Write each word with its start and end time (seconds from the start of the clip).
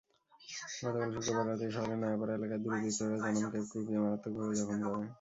গতকাল 0.79 1.09
শুক্রবার 1.15 1.45
রাতে 1.49 1.65
শহরের 1.75 1.99
নয়াপাড়া 2.01 2.33
এলাকায় 2.37 2.61
দুর্বৃত্তরা 2.63 3.15
জনমকে 3.25 3.59
কুপিয়ে 3.71 4.01
মারাত্মকভাবে 4.03 4.53
জখম 4.59 4.77
করে। 4.85 5.05